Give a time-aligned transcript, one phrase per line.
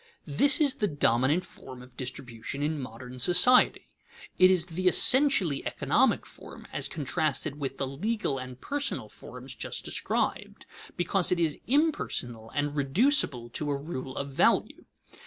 [0.25, 3.91] _This is the dominant form of distribution in modern society.
[4.39, 9.85] It is the essentially economic form, as contrasted with the legal and personal forms just
[9.85, 10.65] described,
[10.97, 14.85] because it is impersonal and reducible to a rule of value.